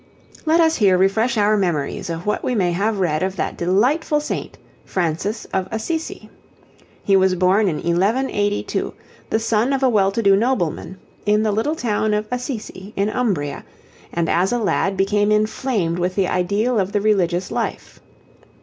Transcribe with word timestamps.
Let 0.47 0.59
us 0.59 0.77
here 0.77 0.97
refresh 0.97 1.37
our 1.37 1.55
memories 1.55 2.09
of 2.09 2.25
what 2.25 2.43
we 2.43 2.55
may 2.55 2.71
have 2.71 2.97
read 2.99 3.21
of 3.21 3.35
that 3.35 3.55
delightful 3.55 4.19
saint, 4.19 4.57
Francis 4.83 5.45
of 5.53 5.67
Assisi. 5.69 6.27
He 7.03 7.15
was 7.15 7.35
born 7.35 7.67
in 7.69 7.75
1182, 7.75 8.95
the 9.29 9.37
son 9.37 9.71
of 9.73 9.83
a 9.83 9.89
well 9.89 10.11
to 10.11 10.23
do 10.23 10.35
nobleman, 10.35 10.97
in 11.27 11.43
the 11.43 11.51
little 11.51 11.75
town 11.75 12.15
of 12.15 12.25
Assisi 12.31 12.93
in 12.95 13.09
Umbria, 13.11 13.63
and 14.11 14.27
as 14.27 14.51
a 14.51 14.57
lad 14.57 14.97
became 14.97 15.31
inflamed 15.31 15.99
with 15.99 16.15
the 16.15 16.27
ideal 16.27 16.79
of 16.79 16.93
the 16.93 16.99
religious 17.01 17.51
life. 17.51 17.99